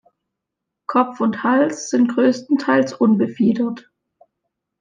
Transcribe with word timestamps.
Kopf 0.87 1.19
und 1.19 1.43
Hals 1.43 1.91
sind 1.91 2.15
größtenteils 2.15 2.91
unbefiedert. 2.93 3.91